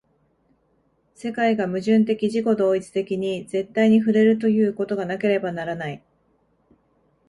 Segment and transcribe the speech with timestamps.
[1.13, 6.01] 世界が矛盾的自己同一的に絶対に触れるということがなければならない。